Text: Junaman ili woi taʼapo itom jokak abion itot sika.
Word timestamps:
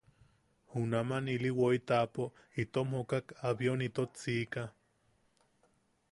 Junaman 0.75 1.25
ili 1.33 1.49
woi 1.59 1.77
taʼapo 1.87 2.23
itom 2.63 2.87
jokak 2.97 3.25
abion 3.49 3.79
itot 3.89 4.11
sika. 4.21 4.63